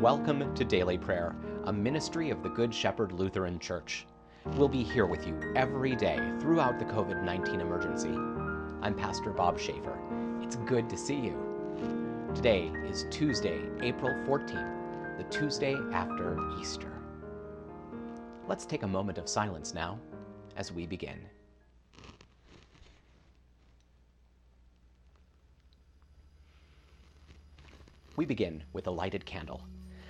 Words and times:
Welcome 0.00 0.54
to 0.54 0.64
Daily 0.64 0.96
Prayer, 0.96 1.36
a 1.64 1.72
ministry 1.74 2.30
of 2.30 2.42
the 2.42 2.48
Good 2.48 2.74
Shepherd 2.74 3.12
Lutheran 3.12 3.58
Church. 3.58 4.06
We'll 4.56 4.66
be 4.66 4.82
here 4.82 5.04
with 5.04 5.26
you 5.26 5.38
every 5.54 5.94
day 5.94 6.16
throughout 6.40 6.78
the 6.78 6.86
COVID 6.86 7.22
19 7.22 7.60
emergency. 7.60 8.08
I'm 8.80 8.94
Pastor 8.96 9.28
Bob 9.28 9.60
Schaefer. 9.60 9.98
It's 10.40 10.56
good 10.56 10.88
to 10.88 10.96
see 10.96 11.16
you. 11.16 11.36
Today 12.34 12.72
is 12.88 13.04
Tuesday, 13.10 13.60
April 13.82 14.10
14th, 14.26 15.18
the 15.18 15.24
Tuesday 15.24 15.76
after 15.92 16.38
Easter. 16.58 16.98
Let's 18.48 18.64
take 18.64 18.84
a 18.84 18.88
moment 18.88 19.18
of 19.18 19.28
silence 19.28 19.74
now 19.74 19.98
as 20.56 20.72
we 20.72 20.86
begin. 20.86 21.18
We 28.16 28.24
begin 28.24 28.64
with 28.72 28.86
a 28.86 28.90
lighted 28.90 29.26
candle. 29.26 29.60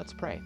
Let's 0.00 0.14
pray. 0.14 0.40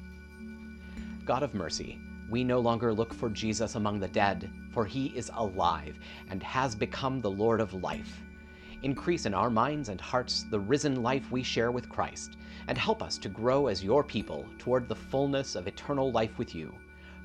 God 1.25 1.45
of 1.45 1.55
mercy, 1.55 2.01
we 2.29 2.43
no 2.43 2.59
longer 2.59 2.93
look 2.93 3.15
for 3.15 3.31
Jesus 3.31 3.77
among 3.77 4.01
the 4.01 4.09
dead, 4.09 4.51
for 4.73 4.85
he 4.85 5.17
is 5.17 5.31
alive 5.33 5.97
and 6.29 6.43
has 6.43 6.75
become 6.75 7.21
the 7.21 7.31
Lord 7.31 7.61
of 7.61 7.73
life. 7.73 8.21
Increase 8.83 9.27
in 9.27 9.33
our 9.33 9.51
minds 9.51 9.91
and 9.91 10.01
hearts 10.01 10.45
the 10.51 10.59
risen 10.59 11.05
life 11.05 11.31
we 11.31 11.45
share 11.45 11.71
with 11.71 11.89
Christ, 11.89 12.37
and 12.67 12.77
help 12.77 13.01
us 13.01 13.17
to 13.19 13.29
grow 13.29 13.69
as 13.69 13.85
your 13.85 14.03
people 14.03 14.45
toward 14.59 14.89
the 14.89 14.97
fullness 14.97 15.55
of 15.55 15.69
eternal 15.69 16.11
life 16.11 16.37
with 16.37 16.53
you. 16.53 16.75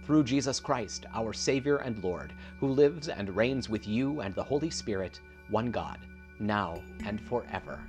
Through 0.06 0.26
Jesus 0.26 0.60
Christ, 0.60 1.08
our 1.16 1.34
Savior 1.34 1.78
and 1.78 1.98
Lord, 2.04 2.32
who 2.60 2.68
lives 2.68 3.10
and 3.10 3.36
reigns 3.36 3.70
with 3.70 3.88
you 3.88 4.22
and 4.22 4.36
the 4.36 4.44
Holy 4.44 4.70
Spirit, 4.70 5.20
one 5.50 5.72
God, 5.72 5.98
now 6.40 6.80
and 7.08 7.20
forever. 7.20 7.80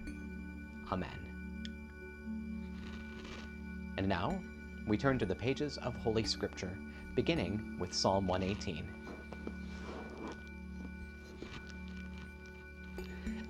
Amen. 0.91 1.30
And 4.01 4.09
now, 4.09 4.41
we 4.87 4.97
turn 4.97 5.19
to 5.19 5.27
the 5.27 5.35
pages 5.35 5.77
of 5.77 5.95
Holy 5.95 6.25
Scripture, 6.25 6.73
beginning 7.15 7.77
with 7.79 7.93
Psalm 7.93 8.27
118. 8.27 8.89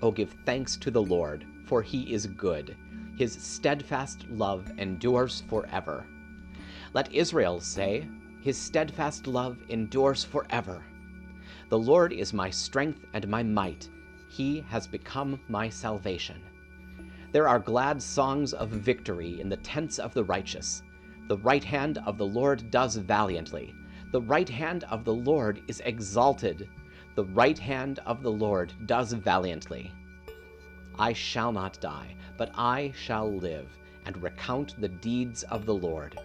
Oh, 0.02 0.10
give 0.10 0.34
thanks 0.44 0.76
to 0.78 0.90
the 0.90 1.00
Lord, 1.00 1.46
for 1.66 1.82
he 1.82 2.12
is 2.12 2.26
good. 2.26 2.76
His 3.16 3.32
steadfast 3.40 4.28
love 4.28 4.68
endures 4.76 5.44
forever. 5.48 6.04
Let 6.94 7.12
Israel 7.12 7.60
say, 7.60 8.08
His 8.40 8.58
steadfast 8.58 9.28
love 9.28 9.56
endures 9.68 10.24
forever. 10.24 10.82
The 11.68 11.78
Lord 11.78 12.12
is 12.12 12.32
my 12.32 12.50
strength 12.50 13.06
and 13.14 13.28
my 13.28 13.44
might. 13.44 13.88
He 14.26 14.62
has 14.68 14.88
become 14.88 15.38
my 15.46 15.68
salvation. 15.68 16.42
There 17.32 17.46
are 17.46 17.60
glad 17.60 18.02
songs 18.02 18.52
of 18.52 18.70
victory 18.70 19.40
in 19.40 19.48
the 19.48 19.56
tents 19.58 20.00
of 20.00 20.12
the 20.14 20.24
righteous. 20.24 20.82
The 21.28 21.38
right 21.38 21.62
hand 21.62 21.98
of 22.04 22.18
the 22.18 22.26
Lord 22.26 22.72
does 22.72 22.96
valiantly. 22.96 23.72
The 24.10 24.20
right 24.20 24.48
hand 24.48 24.82
of 24.90 25.04
the 25.04 25.14
Lord 25.14 25.62
is 25.68 25.78
exalted. 25.84 26.68
The 27.14 27.26
right 27.26 27.56
hand 27.56 28.00
of 28.04 28.24
the 28.24 28.32
Lord 28.32 28.72
does 28.86 29.12
valiantly. 29.12 29.92
I 30.98 31.12
shall 31.12 31.52
not 31.52 31.80
die, 31.80 32.16
but 32.36 32.50
I 32.56 32.92
shall 32.96 33.30
live 33.32 33.68
and 34.06 34.20
recount 34.20 34.80
the 34.80 34.88
deeds 34.88 35.44
of 35.44 35.66
the 35.66 35.74
Lord. 35.74 36.18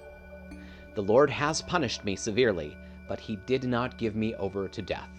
The 0.95 1.03
Lord 1.03 1.29
has 1.29 1.61
punished 1.61 2.03
me 2.03 2.15
severely, 2.15 2.75
but 3.07 3.19
he 3.19 3.35
did 3.45 3.63
not 3.63 3.99
give 3.99 4.15
me 4.15 4.33
over 4.35 4.67
to 4.67 4.81
death. 4.81 5.11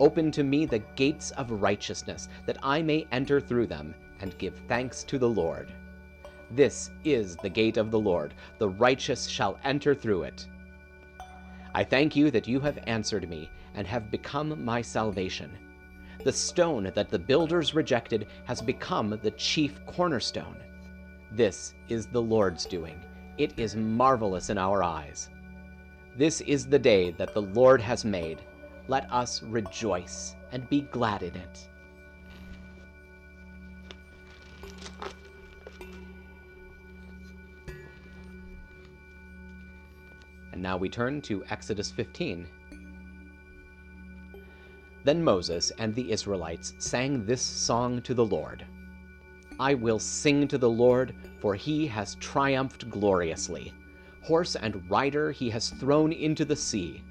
Open 0.00 0.32
to 0.32 0.42
me 0.42 0.66
the 0.66 0.82
gates 0.96 1.30
of 1.32 1.52
righteousness, 1.52 2.28
that 2.46 2.58
I 2.64 2.82
may 2.82 3.06
enter 3.12 3.40
through 3.40 3.68
them 3.68 3.94
and 4.20 4.36
give 4.38 4.60
thanks 4.68 5.04
to 5.04 5.18
the 5.18 5.28
Lord. 5.28 5.72
This 6.50 6.90
is 7.04 7.36
the 7.36 7.48
gate 7.48 7.76
of 7.76 7.90
the 7.90 7.98
Lord, 7.98 8.34
the 8.58 8.68
righteous 8.68 9.26
shall 9.26 9.58
enter 9.64 9.94
through 9.94 10.22
it. 10.24 10.46
I 11.74 11.84
thank 11.84 12.16
you 12.16 12.30
that 12.30 12.48
you 12.48 12.60
have 12.60 12.78
answered 12.86 13.28
me 13.28 13.50
and 13.74 13.86
have 13.86 14.10
become 14.10 14.64
my 14.64 14.80
salvation. 14.80 15.50
The 16.24 16.32
stone 16.32 16.90
that 16.94 17.10
the 17.10 17.18
builders 17.18 17.74
rejected 17.74 18.28
has 18.44 18.62
become 18.62 19.18
the 19.22 19.30
chief 19.32 19.78
cornerstone. 19.86 20.56
This 21.32 21.74
is 21.88 22.06
the 22.06 22.22
Lord's 22.22 22.64
doing. 22.64 23.00
It 23.36 23.52
is 23.58 23.76
marvelous 23.76 24.48
in 24.48 24.56
our 24.56 24.82
eyes. 24.82 25.28
This 26.16 26.40
is 26.40 26.66
the 26.66 26.78
day 26.78 27.10
that 27.12 27.34
the 27.34 27.42
Lord 27.42 27.80
has 27.82 28.04
made. 28.04 28.40
Let 28.88 29.12
us 29.12 29.42
rejoice 29.42 30.36
and 30.52 30.68
be 30.70 30.82
glad 30.82 31.22
in 31.22 31.36
it. 31.36 31.68
And 40.56 40.62
now 40.62 40.78
we 40.78 40.88
turn 40.88 41.20
to 41.20 41.44
Exodus 41.50 41.90
15. 41.90 42.48
Then 45.04 45.22
Moses 45.22 45.70
and 45.78 45.94
the 45.94 46.10
Israelites 46.10 46.72
sang 46.78 47.26
this 47.26 47.42
song 47.42 48.00
to 48.00 48.14
the 48.14 48.24
Lord 48.24 48.64
I 49.60 49.74
will 49.74 49.98
sing 49.98 50.48
to 50.48 50.56
the 50.56 50.70
Lord, 50.70 51.14
for 51.42 51.54
he 51.54 51.86
has 51.88 52.14
triumphed 52.20 52.88
gloriously. 52.88 53.74
Horse 54.22 54.56
and 54.56 54.90
rider 54.90 55.30
he 55.30 55.50
has 55.50 55.68
thrown 55.68 56.10
into 56.10 56.46
the 56.46 56.56
sea. 56.56 57.02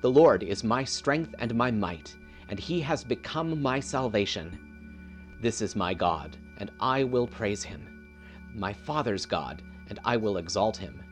The 0.00 0.10
Lord 0.10 0.42
is 0.42 0.64
my 0.64 0.82
strength 0.82 1.34
and 1.40 1.54
my 1.54 1.70
might, 1.70 2.16
and 2.48 2.58
he 2.58 2.80
has 2.80 3.04
become 3.04 3.60
my 3.60 3.80
salvation. 3.80 5.36
This 5.42 5.60
is 5.60 5.76
my 5.76 5.92
God, 5.92 6.38
and 6.56 6.70
I 6.80 7.04
will 7.04 7.26
praise 7.26 7.62
him, 7.62 8.08
my 8.54 8.72
Father's 8.72 9.26
God, 9.26 9.60
and 9.88 9.98
I 10.06 10.16
will 10.16 10.38
exalt 10.38 10.78
him. 10.78 11.04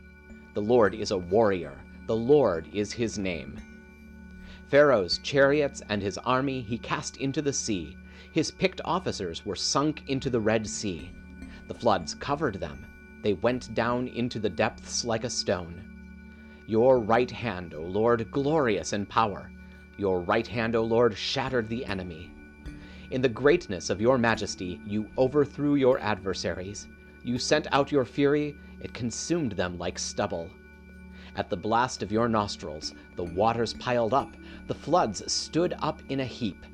The 0.56 0.62
Lord 0.62 0.94
is 0.94 1.10
a 1.10 1.18
warrior, 1.18 1.74
the 2.06 2.16
Lord 2.16 2.66
is 2.72 2.90
his 2.90 3.18
name. 3.18 3.60
Pharaoh's 4.70 5.18
chariots 5.18 5.82
and 5.90 6.00
his 6.00 6.16
army 6.16 6.62
he 6.62 6.78
cast 6.78 7.18
into 7.18 7.42
the 7.42 7.52
sea. 7.52 7.94
His 8.32 8.52
picked 8.52 8.80
officers 8.86 9.44
were 9.44 9.54
sunk 9.54 10.04
into 10.08 10.30
the 10.30 10.40
Red 10.40 10.66
Sea. 10.66 11.10
The 11.68 11.74
floods 11.74 12.14
covered 12.14 12.54
them. 12.54 12.86
They 13.22 13.34
went 13.34 13.74
down 13.74 14.08
into 14.08 14.38
the 14.38 14.48
depths 14.48 15.04
like 15.04 15.24
a 15.24 15.28
stone. 15.28 15.84
Your 16.66 17.00
right 17.00 17.30
hand, 17.30 17.74
O 17.74 17.82
Lord, 17.82 18.30
glorious 18.30 18.94
in 18.94 19.04
power. 19.04 19.50
Your 19.98 20.20
right 20.22 20.46
hand, 20.46 20.74
O 20.74 20.82
Lord, 20.82 21.14
shattered 21.18 21.68
the 21.68 21.84
enemy. 21.84 22.30
In 23.10 23.20
the 23.20 23.28
greatness 23.28 23.90
of 23.90 24.00
your 24.00 24.16
majesty, 24.16 24.80
you 24.86 25.06
overthrew 25.18 25.74
your 25.74 25.98
adversaries. 25.98 26.86
You 27.26 27.40
sent 27.40 27.66
out 27.72 27.90
your 27.90 28.04
fury, 28.04 28.54
it 28.80 28.94
consumed 28.94 29.50
them 29.50 29.76
like 29.78 29.98
stubble. 29.98 30.48
At 31.34 31.50
the 31.50 31.56
blast 31.56 32.04
of 32.04 32.12
your 32.12 32.28
nostrils, 32.28 32.94
the 33.16 33.24
waters 33.24 33.74
piled 33.74 34.14
up, 34.14 34.36
the 34.68 34.74
floods 34.74 35.32
stood 35.32 35.74
up 35.80 36.00
in 36.08 36.20
a 36.20 36.24
heap, 36.24 36.64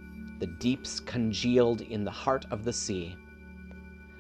the 0.40 0.46
deeps 0.46 1.00
congealed 1.00 1.80
in 1.80 2.04
the 2.04 2.10
heart 2.10 2.44
of 2.50 2.64
the 2.64 2.72
sea. 2.72 3.16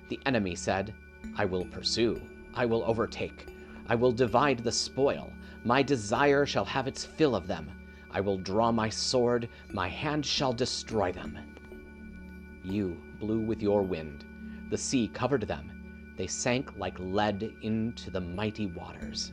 The 0.08 0.18
enemy 0.24 0.54
said, 0.54 0.94
I 1.36 1.44
will 1.44 1.66
pursue, 1.66 2.18
I 2.54 2.64
will 2.64 2.82
overtake, 2.84 3.48
I 3.86 3.94
will 3.94 4.10
divide 4.10 4.60
the 4.60 4.72
spoil, 4.72 5.30
my 5.64 5.82
desire 5.82 6.46
shall 6.46 6.64
have 6.64 6.86
its 6.88 7.04
fill 7.04 7.36
of 7.36 7.46
them. 7.46 7.70
I 8.10 8.22
will 8.22 8.38
draw 8.38 8.72
my 8.72 8.88
sword, 8.88 9.50
my 9.70 9.88
hand 9.88 10.24
shall 10.24 10.54
destroy 10.54 11.12
them. 11.12 11.38
You 12.64 12.96
blew 13.20 13.40
with 13.40 13.60
your 13.60 13.82
wind, 13.82 14.24
the 14.70 14.78
sea 14.78 15.08
covered 15.08 15.42
them, 15.42 15.81
they 16.22 16.28
sank 16.28 16.70
like 16.76 16.94
lead 17.00 17.52
into 17.62 18.08
the 18.08 18.20
mighty 18.20 18.66
waters. 18.66 19.32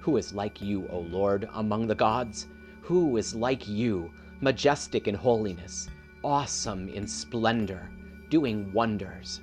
Who 0.00 0.18
is 0.18 0.34
like 0.34 0.60
you, 0.60 0.86
O 0.90 0.98
Lord, 0.98 1.48
among 1.54 1.86
the 1.86 1.94
gods? 1.94 2.48
Who 2.82 3.16
is 3.16 3.34
like 3.34 3.66
you, 3.66 4.12
majestic 4.42 5.08
in 5.08 5.14
holiness, 5.14 5.88
awesome 6.22 6.90
in 6.90 7.06
splendor, 7.06 7.88
doing 8.28 8.74
wonders? 8.74 9.40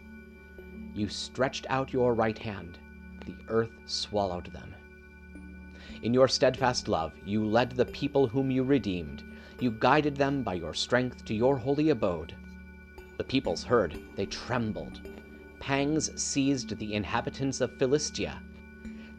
You 0.94 1.10
stretched 1.10 1.66
out 1.72 1.92
your 1.92 2.14
right 2.14 2.38
hand, 2.38 2.78
the 3.26 3.34
earth 3.48 3.74
swallowed 3.88 4.54
them. 4.54 4.76
In 6.04 6.14
your 6.14 6.28
steadfast 6.28 6.88
love, 6.88 7.14
you 7.26 7.44
led 7.44 7.72
the 7.72 7.86
people 7.86 8.28
whom 8.28 8.52
you 8.52 8.62
redeemed. 8.62 9.24
You 9.60 9.72
guided 9.72 10.18
them 10.18 10.44
by 10.44 10.54
your 10.54 10.76
strength 10.76 11.26
to 11.26 11.34
your 11.34 11.58
holy 11.58 11.90
abode. 11.90 12.36
The 13.18 13.24
peoples 13.24 13.64
heard, 13.64 14.00
they 14.16 14.28
trembled. 14.28 15.02
Pangs 15.62 16.12
seized 16.22 16.78
the 16.78 16.94
inhabitants 16.96 17.62
of 17.62 17.78
Philistia. 17.78 18.42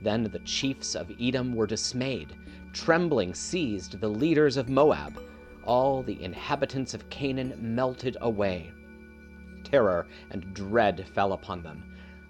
Then 0.03 0.25
the 0.25 0.41
chiefs 0.41 0.94
of 0.97 1.11
Edom 1.21 1.55
were 1.55 1.69
dismayed. 1.69 2.37
Trembling 2.73 3.33
seized 3.33 4.00
the 4.00 4.09
leaders 4.09 4.56
of 4.56 4.69
Moab. 4.69 5.23
All 5.65 6.03
the 6.03 6.21
inhabitants 6.23 6.93
of 6.93 7.09
Canaan 7.09 7.55
melted 7.61 8.17
away. 8.21 8.73
Terror 9.62 10.09
and 10.31 10.53
dread 10.53 11.06
fell 11.15 11.33
upon 11.33 11.62
them. 11.62 11.85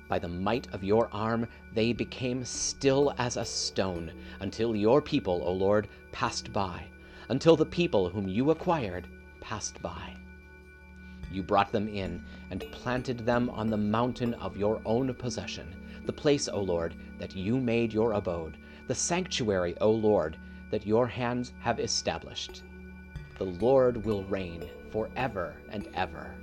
By 0.08 0.18
the 0.18 0.28
might 0.28 0.72
of 0.74 0.84
your 0.84 1.08
arm, 1.10 1.48
they 1.74 1.94
became 1.94 2.44
still 2.44 3.14
as 3.16 3.38
a 3.38 3.44
stone, 3.46 4.12
until 4.40 4.76
your 4.76 5.00
people, 5.00 5.42
O 5.42 5.52
Lord, 5.52 5.88
passed 6.12 6.52
by, 6.52 6.84
until 7.30 7.56
the 7.56 7.64
people 7.64 8.10
whom 8.10 8.28
you 8.28 8.50
acquired 8.50 9.08
passed 9.40 9.80
by. 9.80 10.14
You 11.32 11.42
brought 11.42 11.72
them 11.72 11.88
in 11.88 12.22
and 12.50 12.60
planted 12.72 13.24
them 13.24 13.48
on 13.50 13.68
the 13.68 13.76
mountain 13.76 14.34
of 14.34 14.56
your 14.56 14.82
own 14.84 15.14
possession, 15.14 15.74
the 16.04 16.12
place, 16.12 16.46
O 16.46 16.60
Lord, 16.60 16.94
that 17.18 17.34
you 17.34 17.58
made 17.58 17.92
your 17.92 18.12
abode, 18.12 18.58
the 18.86 18.94
sanctuary, 18.94 19.74
O 19.80 19.90
Lord, 19.90 20.36
that 20.70 20.86
your 20.86 21.06
hands 21.06 21.52
have 21.60 21.80
established. 21.80 22.64
The 23.38 23.44
Lord 23.44 24.04
will 24.04 24.24
reign 24.24 24.68
forever 24.90 25.54
and 25.70 25.88
ever. 25.94 26.34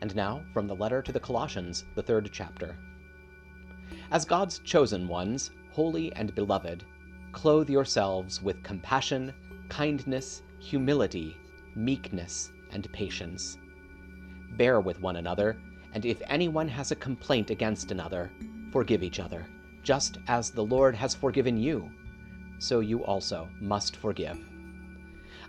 And 0.00 0.14
now, 0.14 0.42
from 0.52 0.68
the 0.68 0.76
letter 0.76 1.02
to 1.02 1.10
the 1.10 1.18
Colossians, 1.18 1.84
the 1.96 2.02
third 2.02 2.28
chapter. 2.32 2.76
As 4.12 4.24
God's 4.24 4.60
chosen 4.60 5.08
ones, 5.08 5.50
holy 5.76 6.10
and 6.14 6.34
beloved, 6.34 6.84
clothe 7.32 7.68
yourselves 7.68 8.42
with 8.42 8.62
compassion, 8.62 9.30
kindness, 9.68 10.40
humility, 10.58 11.36
meekness, 11.74 12.50
and 12.72 12.90
patience. 12.94 13.58
Bear 14.52 14.80
with 14.80 15.02
one 15.02 15.16
another, 15.16 15.58
and 15.92 16.06
if 16.06 16.22
anyone 16.28 16.66
has 16.66 16.92
a 16.92 16.96
complaint 16.96 17.50
against 17.50 17.90
another, 17.90 18.30
forgive 18.72 19.02
each 19.02 19.20
other, 19.20 19.44
just 19.82 20.16
as 20.28 20.48
the 20.48 20.64
Lord 20.64 20.94
has 20.94 21.14
forgiven 21.14 21.58
you, 21.58 21.90
so 22.58 22.80
you 22.80 23.04
also 23.04 23.46
must 23.60 23.96
forgive. 23.96 24.38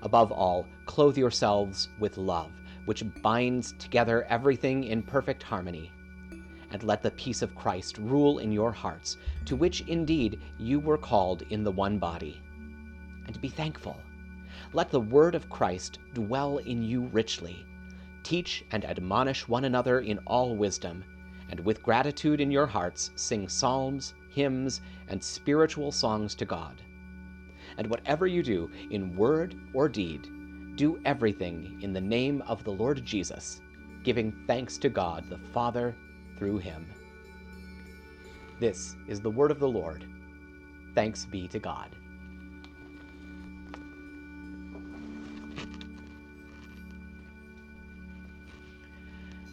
Above 0.02 0.34
all, 0.34 0.68
clothe 0.86 1.18
yourselves 1.18 1.88
with 2.00 2.18
love, 2.18 2.52
which 2.84 3.06
binds 3.22 3.76
together 3.80 4.26
everything 4.26 4.84
in 4.84 5.02
perfect 5.02 5.42
harmony. 5.42 5.90
And 6.72 6.84
let 6.84 7.02
the 7.02 7.12
peace 7.12 7.42
of 7.42 7.56
Christ 7.56 7.98
rule 7.98 8.40
in 8.40 8.52
your 8.52 8.72
hearts, 8.72 9.18
to 9.46 9.56
which 9.56 9.82
indeed 9.82 10.40
you 10.58 10.80
were 10.80 10.98
called 10.98 11.44
in 11.50 11.64
the 11.64 11.72
one 11.72 11.98
body. 11.98 12.42
And 13.26 13.40
be 13.42 13.48
thankful. 13.48 13.98
Let 14.74 14.90
the 14.90 15.00
word 15.00 15.36
of 15.36 15.50
Christ 15.50 16.00
dwell 16.14 16.58
in 16.58 16.84
you 16.84 17.04
richly. 17.08 17.66
Teach 18.24 18.66
and 18.72 18.84
admonish 18.84 19.48
one 19.48 19.64
another 19.64 20.02
in 20.02 20.20
all 20.26 20.56
wisdom, 20.56 21.04
and 21.50 21.60
with 21.62 21.84
gratitude 21.84 22.42
in 22.42 22.52
your 22.52 22.66
hearts 22.66 23.12
sing 23.16 23.48
psalms, 23.48 24.14
hymns, 24.30 24.82
and 25.08 25.24
spiritual 25.24 25.92
songs 25.92 26.36
to 26.36 26.46
God. 26.46 26.82
And 27.78 27.88
whatever 27.88 28.28
you 28.28 28.44
do, 28.44 28.70
in 28.92 29.16
word 29.16 29.56
or 29.74 29.88
deed, 29.88 30.28
do 30.76 31.00
everything 31.06 31.80
in 31.82 31.94
the 31.94 32.02
name 32.02 32.44
of 32.48 32.64
the 32.64 32.72
Lord 32.72 33.06
Jesus, 33.06 33.62
giving 34.04 34.32
thanks 34.48 34.78
to 34.80 34.90
God 34.90 35.30
the 35.30 35.40
Father 35.54 35.96
through 36.38 36.60
him. 36.60 36.86
This 38.60 38.96
is 39.08 39.22
the 39.22 39.30
word 39.30 39.52
of 39.52 39.60
the 39.60 39.68
Lord. 39.68 40.06
Thanks 40.96 41.26
be 41.26 41.48
to 41.50 41.60
God. 41.60 41.90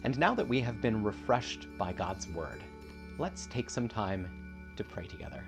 And 0.05 0.19
now 0.19 0.35
that 0.35 0.47
we 0.47 0.61
have 0.61 0.81
been 0.81 1.03
refreshed 1.03 1.67
by 1.79 1.91
God's 1.91 2.27
Word, 2.27 2.63
let's 3.17 3.47
take 3.47 3.71
some 3.71 3.87
time 3.87 4.29
to 4.75 4.83
pray 4.83 5.07
together. 5.07 5.43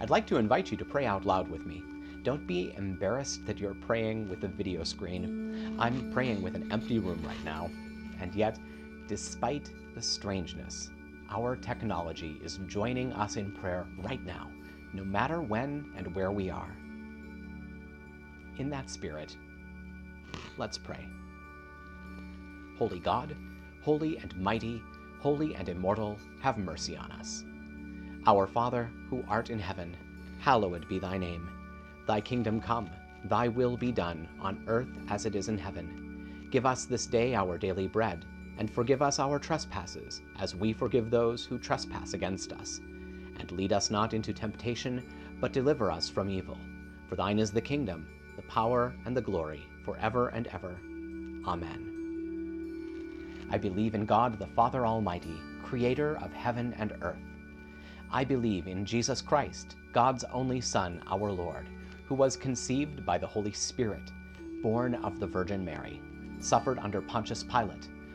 I'd 0.00 0.08
like 0.08 0.26
to 0.28 0.38
invite 0.38 0.70
you 0.70 0.78
to 0.78 0.84
pray 0.84 1.04
out 1.04 1.26
loud 1.26 1.50
with 1.50 1.66
me. 1.66 1.82
Don't 2.22 2.46
be 2.46 2.72
embarrassed 2.74 3.44
that 3.44 3.58
you're 3.58 3.74
praying 3.74 4.30
with 4.30 4.44
a 4.44 4.48
video 4.48 4.82
screen. 4.82 5.76
I'm 5.78 6.10
praying 6.10 6.40
with 6.40 6.54
an 6.54 6.72
empty 6.72 6.98
room 6.98 7.22
right 7.22 7.44
now, 7.44 7.70
and 8.18 8.34
yet, 8.34 8.58
despite 9.06 9.70
the 9.94 10.02
strangeness, 10.02 10.90
our 11.30 11.56
technology 11.56 12.40
is 12.42 12.60
joining 12.66 13.12
us 13.12 13.36
in 13.36 13.52
prayer 13.52 13.86
right 13.98 14.24
now, 14.24 14.50
no 14.92 15.04
matter 15.04 15.40
when 15.40 15.92
and 15.96 16.14
where 16.14 16.30
we 16.30 16.50
are. 16.50 16.76
In 18.58 18.70
that 18.70 18.88
spirit, 18.88 19.36
let's 20.56 20.78
pray. 20.78 21.06
Holy 22.78 23.00
God, 23.00 23.36
holy 23.82 24.16
and 24.18 24.36
mighty, 24.36 24.82
holy 25.20 25.54
and 25.54 25.68
immortal, 25.68 26.18
have 26.40 26.58
mercy 26.58 26.96
on 26.96 27.10
us. 27.12 27.44
Our 28.26 28.46
Father, 28.46 28.90
who 29.10 29.24
art 29.28 29.50
in 29.50 29.58
heaven, 29.58 29.96
hallowed 30.38 30.88
be 30.88 30.98
thy 30.98 31.18
name. 31.18 31.48
Thy 32.06 32.20
kingdom 32.20 32.60
come, 32.60 32.90
thy 33.24 33.48
will 33.48 33.76
be 33.76 33.92
done, 33.92 34.28
on 34.40 34.62
earth 34.66 34.88
as 35.08 35.26
it 35.26 35.34
is 35.34 35.48
in 35.48 35.58
heaven. 35.58 36.48
Give 36.50 36.66
us 36.66 36.84
this 36.84 37.06
day 37.06 37.34
our 37.34 37.58
daily 37.58 37.88
bread, 37.88 38.24
and 38.58 38.70
forgive 38.70 39.02
us 39.02 39.18
our 39.18 39.38
trespasses, 39.38 40.22
as 40.38 40.54
we 40.54 40.72
forgive 40.72 41.10
those 41.10 41.44
who 41.44 41.58
trespass 41.58 42.14
against 42.14 42.52
us. 42.52 42.80
And 43.38 43.50
lead 43.52 43.72
us 43.72 43.90
not 43.90 44.14
into 44.14 44.32
temptation, 44.32 45.04
but 45.40 45.52
deliver 45.52 45.90
us 45.90 46.08
from 46.08 46.30
evil. 46.30 46.58
For 47.08 47.16
thine 47.16 47.38
is 47.38 47.50
the 47.50 47.60
kingdom, 47.60 48.06
the 48.36 48.42
power, 48.42 48.94
and 49.04 49.16
the 49.16 49.20
glory, 49.20 49.62
forever 49.84 50.28
and 50.28 50.46
ever. 50.48 50.76
Amen. 51.46 51.90
I 53.50 53.58
believe 53.58 53.94
in 53.94 54.06
God 54.06 54.38
the 54.38 54.46
Father 54.46 54.86
Almighty, 54.86 55.36
creator 55.62 56.18
of 56.22 56.32
heaven 56.32 56.74
and 56.78 56.96
earth. 57.02 57.18
I 58.10 58.24
believe 58.24 58.68
in 58.68 58.84
Jesus 58.84 59.20
Christ, 59.20 59.76
God's 59.92 60.24
only 60.32 60.60
Son, 60.60 61.02
our 61.10 61.30
Lord, 61.30 61.66
who 62.06 62.14
was 62.14 62.36
conceived 62.36 63.04
by 63.04 63.18
the 63.18 63.26
Holy 63.26 63.52
Spirit, 63.52 64.12
born 64.62 64.94
of 64.96 65.20
the 65.20 65.26
Virgin 65.26 65.64
Mary, 65.64 66.00
suffered 66.38 66.78
under 66.78 67.02
Pontius 67.02 67.42
Pilate, 67.42 67.88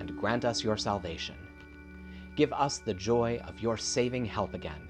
and 0.00 0.16
grant 0.16 0.44
us 0.44 0.64
your 0.64 0.76
salvation. 0.76 1.36
Give 2.34 2.52
us 2.52 2.78
the 2.78 2.94
joy 2.94 3.40
of 3.46 3.60
your 3.60 3.76
saving 3.76 4.24
help 4.24 4.54
again, 4.54 4.88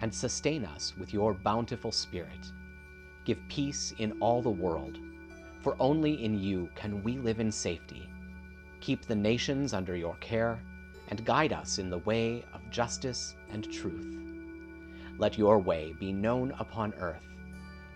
and 0.00 0.12
sustain 0.12 0.64
us 0.64 0.94
with 0.98 1.14
your 1.14 1.34
bountiful 1.34 1.92
Spirit. 1.92 2.52
Give 3.24 3.38
peace 3.48 3.94
in 3.98 4.12
all 4.20 4.42
the 4.42 4.50
world, 4.50 4.98
for 5.60 5.76
only 5.78 6.24
in 6.24 6.38
you 6.38 6.68
can 6.74 7.02
we 7.04 7.18
live 7.18 7.38
in 7.38 7.52
safety 7.52 8.08
Keep 8.80 9.06
the 9.06 9.14
nations 9.14 9.74
under 9.74 9.96
your 9.96 10.14
care, 10.16 10.58
and 11.08 11.24
guide 11.24 11.52
us 11.52 11.78
in 11.78 11.90
the 11.90 11.98
way 11.98 12.44
of 12.54 12.70
justice 12.70 13.34
and 13.50 13.70
truth. 13.70 14.06
Let 15.18 15.36
your 15.36 15.58
way 15.58 15.94
be 15.98 16.12
known 16.12 16.54
upon 16.58 16.94
earth, 16.94 17.22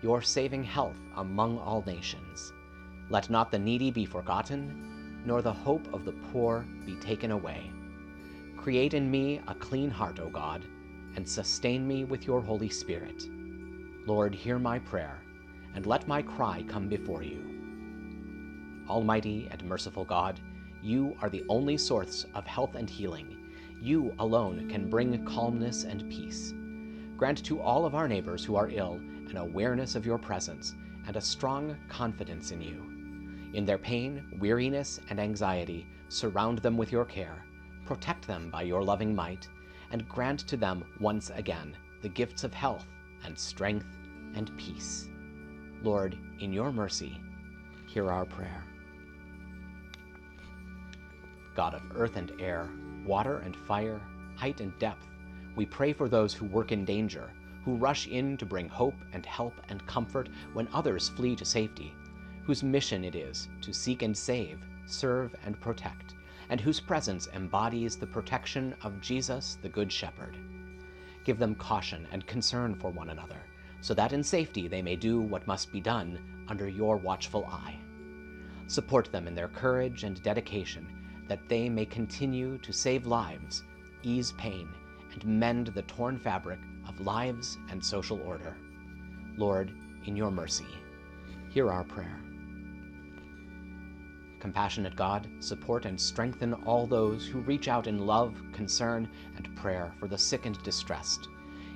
your 0.01 0.21
saving 0.21 0.63
health 0.63 0.97
among 1.15 1.57
all 1.59 1.83
nations. 1.87 2.51
Let 3.09 3.29
not 3.29 3.49
the 3.51 3.59
needy 3.59 3.91
be 3.91 4.05
forgotten, 4.05 4.92
nor 5.25 5.41
the 5.41 5.51
hope 5.51 5.93
of 5.93 6.05
the 6.05 6.11
poor 6.31 6.65
be 6.85 6.95
taken 6.95 7.31
away. 7.31 7.71
Create 8.57 8.93
in 8.93 9.09
me 9.09 9.41
a 9.47 9.55
clean 9.55 9.89
heart, 9.89 10.19
O 10.19 10.29
God, 10.29 10.65
and 11.15 11.27
sustain 11.27 11.87
me 11.87 12.03
with 12.03 12.25
your 12.25 12.41
Holy 12.41 12.69
Spirit. 12.69 13.23
Lord, 14.05 14.33
hear 14.33 14.59
my 14.59 14.79
prayer, 14.79 15.21
and 15.75 15.85
let 15.85 16.07
my 16.07 16.21
cry 16.21 16.63
come 16.67 16.87
before 16.87 17.23
you. 17.23 17.41
Almighty 18.89 19.47
and 19.51 19.63
merciful 19.63 20.05
God, 20.05 20.39
you 20.81 21.15
are 21.21 21.29
the 21.29 21.45
only 21.47 21.77
source 21.77 22.25
of 22.35 22.45
health 22.45 22.75
and 22.75 22.89
healing. 22.89 23.37
You 23.81 24.13
alone 24.19 24.69
can 24.69 24.89
bring 24.89 25.25
calmness 25.25 25.83
and 25.83 26.09
peace. 26.09 26.53
Grant 27.17 27.43
to 27.45 27.61
all 27.61 27.85
of 27.85 27.95
our 27.95 28.07
neighbors 28.07 28.43
who 28.43 28.55
are 28.55 28.69
ill 28.69 28.99
an 29.33 29.37
awareness 29.37 29.95
of 29.95 30.05
your 30.05 30.19
presence 30.19 30.75
and 31.07 31.15
a 31.15 31.21
strong 31.21 31.75
confidence 31.89 32.51
in 32.51 32.61
you. 32.61 32.92
In 33.53 33.65
their 33.65 33.77
pain, 33.77 34.25
weariness, 34.39 34.99
and 35.09 35.19
anxiety, 35.19 35.85
surround 36.09 36.59
them 36.59 36.75
with 36.75 36.91
your 36.91 37.05
care, 37.05 37.45
protect 37.85 38.25
them 38.25 38.49
by 38.49 38.63
your 38.63 38.83
loving 38.83 39.15
might, 39.15 39.47
and 39.91 40.09
grant 40.09 40.39
to 40.47 40.57
them 40.57 40.83
once 40.99 41.29
again 41.29 41.77
the 42.01 42.09
gifts 42.09 42.43
of 42.43 42.53
health 42.53 42.87
and 43.23 43.37
strength 43.37 43.85
and 44.35 44.55
peace. 44.57 45.07
Lord, 45.83 46.17
in 46.39 46.51
your 46.51 46.71
mercy, 46.71 47.21
hear 47.87 48.11
our 48.11 48.25
prayer. 48.25 48.63
God 51.55 51.75
of 51.75 51.83
earth 51.95 52.15
and 52.15 52.31
air, 52.39 52.69
water 53.05 53.37
and 53.39 53.55
fire, 53.55 54.01
height 54.35 54.61
and 54.61 54.77
depth, 54.79 55.05
we 55.55 55.67
pray 55.67 55.93
for 55.93 56.09
those 56.09 56.33
who 56.33 56.45
work 56.47 56.71
in 56.71 56.85
danger, 56.85 57.29
who 57.63 57.75
rush 57.75 58.07
in 58.07 58.35
to 58.37 58.45
bring 58.47 58.67
hope 58.67 58.95
and 59.13 59.23
help 59.25 59.53
and 59.69 59.85
comfort 59.85 60.29
when 60.53 60.67
others 60.73 61.09
flee 61.09 61.35
to 61.35 61.45
safety, 61.45 61.93
whose 62.45 62.63
mission 62.63 63.03
it 63.03 63.15
is 63.15 63.47
to 63.61 63.73
seek 63.73 64.01
and 64.01 64.15
save, 64.15 64.59
serve 64.85 65.35
and 65.45 65.59
protect, 65.59 66.15
and 66.49 66.59
whose 66.59 66.79
presence 66.79 67.27
embodies 67.33 67.95
the 67.95 68.07
protection 68.07 68.75
of 68.83 68.99
Jesus, 69.01 69.57
the 69.61 69.69
Good 69.69 69.91
Shepherd. 69.91 70.37
Give 71.23 71.39
them 71.39 71.55
caution 71.55 72.05
and 72.11 72.27
concern 72.27 72.75
for 72.75 72.91
one 72.91 73.09
another, 73.09 73.41
so 73.81 73.93
that 73.93 74.13
in 74.13 74.23
safety 74.23 74.67
they 74.67 74.81
may 74.81 74.95
do 74.95 75.21
what 75.21 75.47
must 75.47 75.71
be 75.71 75.79
done 75.79 76.19
under 76.47 76.67
your 76.67 76.97
watchful 76.97 77.45
eye. 77.45 77.77
Support 78.67 79.11
them 79.11 79.27
in 79.27 79.35
their 79.35 79.47
courage 79.47 80.03
and 80.03 80.21
dedication, 80.21 80.85
that 81.27 81.47
they 81.47 81.69
may 81.69 81.85
continue 81.85 82.57
to 82.57 82.73
save 82.73 83.05
lives, 83.05 83.63
ease 84.03 84.33
pain, 84.33 84.67
and 85.13 85.25
mend 85.25 85.67
the 85.67 85.83
torn 85.83 86.19
fabric 86.19 86.59
of 86.87 86.99
lives 86.99 87.57
and 87.69 87.83
social 87.83 88.21
order. 88.21 88.55
Lord, 89.37 89.71
in 90.05 90.15
your 90.17 90.31
mercy, 90.31 90.67
hear 91.49 91.71
our 91.71 91.83
prayer. 91.83 92.19
Compassionate 94.43 94.97
God, 94.97 95.29
support 95.39 95.85
and 95.85 95.97
strengthen 95.97 96.53
all 96.65 96.85
those 96.85 97.25
who 97.25 97.39
reach 97.39 97.69
out 97.69 97.87
in 97.87 98.05
love, 98.05 98.35
concern, 98.51 99.07
and 99.37 99.55
prayer 99.55 99.93
for 99.97 100.09
the 100.09 100.17
sick 100.17 100.45
and 100.45 100.61
distressed. 100.63 101.29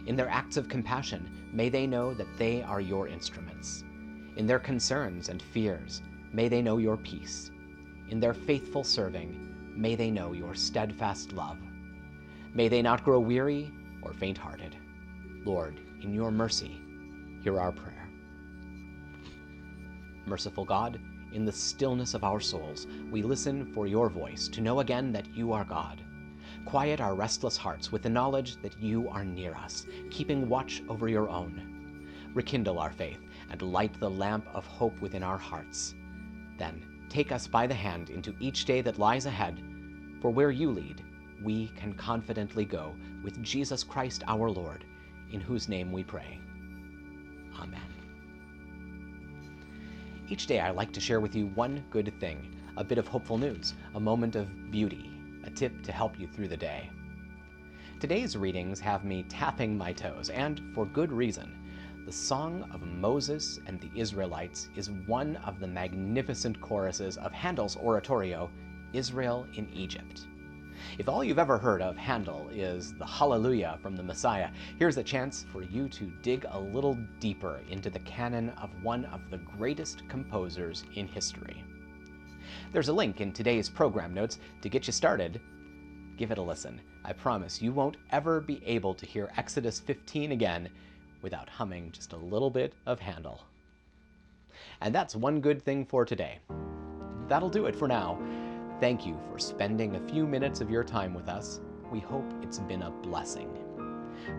In 0.06 0.18
their 0.18 0.28
acts 0.28 0.58
of 0.58 0.68
compassion, 0.68 1.32
may 1.54 1.70
they 1.70 1.88
know 1.88 2.14
that 2.14 2.28
they 2.38 2.62
are 2.64 2.82
your 2.82 3.08
instruments. 3.08 3.86
In 4.36 4.46
their 4.46 4.60
concerns 4.60 5.30
and 5.30 5.42
fears, 5.42 6.02
may 6.34 6.50
they 6.50 6.62
know 6.62 6.78
your 6.78 6.98
peace. 6.98 7.52
In 8.10 8.20
their 8.20 8.34
faithful 8.34 8.84
serving, 8.84 9.74
may 9.74 9.96
they 9.96 10.12
know 10.12 10.34
your 10.34 10.54
steadfast 10.54 11.32
love. 11.32 11.60
May 12.54 12.68
they 12.68 12.82
not 12.82 13.06
grow 13.06 13.22
weary 13.22 13.72
or 14.02 14.12
faint 14.12 14.38
hearted. 14.38 14.76
Lord, 15.46 15.80
in 16.04 16.14
your 16.14 16.32
mercy, 16.32 16.82
hear 17.42 17.62
our 17.62 17.72
prayer. 17.72 18.10
Merciful 20.26 20.66
God, 20.66 21.00
in 21.34 21.46
the 21.46 21.52
stillness 21.52 22.14
of 22.14 22.24
our 22.24 22.40
souls, 22.40 22.88
we 23.12 23.22
listen 23.22 23.66
for 23.74 23.88
your 23.88 24.10
voice 24.10 24.48
to 24.50 24.62
know 24.62 24.80
again 24.80 25.12
that 25.12 25.28
you 25.36 25.54
are 25.54 25.64
God. 25.64 26.02
Quiet 26.66 27.00
our 27.00 27.16
restless 27.16 27.58
hearts 27.58 27.92
with 27.92 28.02
the 28.02 28.10
knowledge 28.10 28.62
that 28.62 28.80
you 28.82 29.08
are 29.10 29.24
near 29.24 29.56
us, 29.56 29.86
keeping 30.10 30.50
watch 30.50 30.84
over 30.90 31.08
your 31.08 31.30
own. 31.30 32.04
Rekindle 32.34 32.80
our 32.80 32.92
faith 32.92 33.20
and 33.50 33.62
light 33.62 34.00
the 34.00 34.10
lamp 34.10 34.46
of 34.54 34.66
hope 34.66 35.00
within 35.02 35.24
our 35.24 35.38
hearts. 35.38 35.96
Then 36.58 36.84
take 37.10 37.32
us 37.32 37.48
by 37.48 37.68
the 37.68 37.74
hand 37.74 38.10
into 38.10 38.36
each 38.40 38.66
day 38.66 38.82
that 38.82 39.00
lies 39.00 39.26
ahead, 39.26 39.62
for 40.22 40.30
where 40.30 40.52
you 40.52 40.72
lead, 40.72 41.04
we 41.44 41.68
can 41.70 41.94
confidently 41.94 42.66
go 42.66 42.96
with 43.24 43.42
Jesus 43.44 43.84
Christ 43.84 44.24
our 44.28 44.50
Lord, 44.50 44.86
in 45.32 45.40
whose 45.40 45.70
name 45.70 45.92
we 45.92 46.04
pray. 46.04 46.40
Amen. 47.60 47.97
Each 50.30 50.46
day, 50.46 50.60
I 50.60 50.72
like 50.72 50.92
to 50.92 51.00
share 51.00 51.22
with 51.22 51.36
you 51.36 51.48
one 51.48 51.86
good 51.90 52.14
thing 52.20 52.54
a 52.76 52.84
bit 52.84 52.98
of 52.98 53.08
hopeful 53.08 53.38
news, 53.38 53.74
a 53.96 54.00
moment 54.00 54.36
of 54.36 54.72
beauty, 54.72 55.10
a 55.46 55.50
tip 55.50 55.82
to 55.84 55.92
help 55.94 56.20
you 56.20 56.28
through 56.28 56.50
the 56.50 56.58
day. 56.58 56.90
Today's 58.02 58.36
readings 58.36 58.82
have 58.82 59.06
me 59.06 59.24
tapping 59.30 59.78
my 59.78 59.94
toes, 59.94 60.30
and 60.30 60.62
for 60.76 60.86
good 60.86 61.14
reason. 61.14 61.50
The 62.06 62.12
Song 62.12 62.70
of 62.74 62.82
Moses 62.82 63.60
and 63.68 63.80
the 63.80 63.90
Israelites 63.96 64.68
is 64.76 64.92
one 64.92 65.38
of 65.38 65.62
the 65.62 65.68
magnificent 65.68 66.60
choruses 66.60 67.18
of 67.18 67.32
Handel's 67.32 67.78
oratorio, 67.78 68.50
Israel 68.92 69.48
in 69.56 69.70
Egypt. 69.74 70.28
If 70.98 71.10
all 71.10 71.24
you've 71.24 71.40
ever 71.40 71.58
heard 71.58 71.82
of 71.82 71.98
Handel 71.98 72.48
is 72.52 72.94
the 72.94 73.06
Hallelujah 73.06 73.78
from 73.82 73.96
the 73.96 74.04
Messiah, 74.04 74.50
here's 74.80 74.98
a 74.98 75.04
chance 75.04 75.46
for 75.52 75.64
you 75.64 75.88
to 75.90 76.12
dig 76.22 76.46
a 76.50 76.60
little 76.60 76.98
deeper 77.20 77.62
into 77.70 77.90
the 77.90 78.00
canon 78.00 78.50
of 78.62 78.70
one 78.84 79.06
of 79.06 79.22
the 79.30 79.38
greatest 79.38 80.08
composers 80.10 80.84
in 80.96 81.08
history. 81.08 81.64
There's 82.72 82.90
a 82.90 82.94
link 82.94 83.22
in 83.22 83.32
today's 83.32 83.70
program 83.70 84.14
notes 84.14 84.40
to 84.62 84.70
get 84.70 84.88
you 84.88 84.94
started. 84.94 85.40
Give 86.18 86.32
it 86.32 86.38
a 86.38 86.42
listen. 86.42 86.82
I 87.06 87.14
promise 87.14 87.62
you 87.62 87.72
won't 87.72 87.98
ever 88.12 88.42
be 88.42 88.62
able 88.66 88.94
to 88.96 89.06
hear 89.06 89.32
Exodus 89.38 89.80
15 89.80 90.32
again 90.32 90.70
without 91.22 91.50
humming 91.50 91.92
just 91.92 92.14
a 92.14 92.18
little 92.18 92.50
bit 92.50 92.74
of 92.86 93.00
Handel. 93.00 93.42
And 94.82 94.94
that's 94.94 95.16
one 95.16 95.40
good 95.42 95.64
thing 95.64 95.86
for 95.86 96.06
today. 96.06 96.40
That'll 97.28 97.50
do 97.50 97.66
it 97.66 97.76
for 97.76 97.88
now. 97.88 98.20
Thank 98.80 99.08
you 99.08 99.18
for 99.32 99.40
spending 99.40 99.96
a 99.96 100.08
few 100.08 100.28
minutes 100.28 100.62
of 100.62 100.70
your 100.70 100.84
time 100.84 101.16
with 101.16 101.30
us. 101.30 101.62
We 101.92 102.00
hope 102.00 102.32
it's 102.44 102.60
been 102.60 102.84
a 102.84 102.92
blessing. 102.92 103.50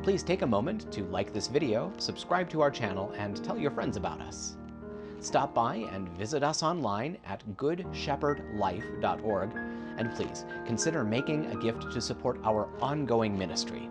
Please 0.05 0.23
take 0.23 0.43
a 0.43 0.47
moment 0.47 0.93
to 0.93 1.03
like 1.07 1.33
this 1.33 1.49
video, 1.49 1.93
subscribe 1.99 2.49
to 2.51 2.61
our 2.61 2.71
channel, 2.71 3.13
and 3.17 3.43
tell 3.43 3.59
your 3.59 3.73
friends 3.73 3.97
about 3.97 4.21
us. 4.21 4.57
Stop 5.19 5.55
by 5.55 5.77
and 5.93 6.09
visit 6.11 6.45
us 6.45 6.63
online 6.63 7.19
at 7.27 7.43
goodshepherdlife.org, 7.57 9.51
and 9.97 10.15
please 10.15 10.45
consider 10.65 11.03
making 11.03 11.47
a 11.47 11.57
gift 11.57 11.91
to 11.91 12.01
support 12.01 12.39
our 12.45 12.69
ongoing 12.81 13.37
ministry. 13.37 13.89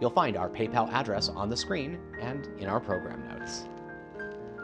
You'll 0.00 0.08
find 0.08 0.38
our 0.38 0.48
PayPal 0.48 0.90
address 0.92 1.28
on 1.28 1.50
the 1.50 1.56
screen 1.58 2.00
and 2.22 2.46
in 2.58 2.68
our 2.68 2.80
program 2.80 3.28
notes. 3.28 3.68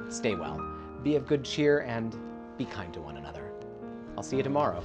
Stay 0.08 0.34
well, 0.34 0.58
be 1.02 1.16
of 1.16 1.26
good 1.26 1.44
cheer, 1.44 1.80
and 1.80 2.16
be 2.56 2.64
kind 2.64 2.94
to 2.94 3.02
one 3.02 3.18
another. 3.18 3.52
I'll 4.16 4.22
see 4.22 4.38
you 4.38 4.42
tomorrow. 4.42 4.82